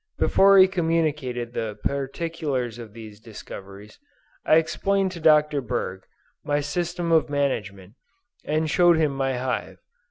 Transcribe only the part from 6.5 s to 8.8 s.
system of management, and